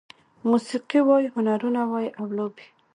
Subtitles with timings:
[0.49, 2.65] موسيقي وای، هنرونه وای او لوبې